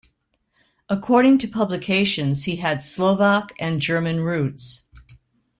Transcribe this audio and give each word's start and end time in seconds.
According 0.89 1.37
to 1.37 1.47
publications, 1.47 2.45
he 2.45 2.55
had 2.55 2.81
Slovak, 2.81 3.51
and 3.59 3.79
German 3.79 4.21
roots. 4.21 4.87